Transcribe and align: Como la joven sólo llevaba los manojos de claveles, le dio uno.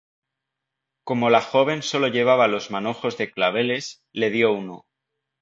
Como 1.03 1.29
la 1.29 1.41
joven 1.41 1.83
sólo 1.83 2.07
llevaba 2.07 2.47
los 2.47 2.71
manojos 2.71 3.19
de 3.19 3.29
claveles, 3.31 4.03
le 4.13 4.31
dio 4.31 4.51
uno. 4.51 4.87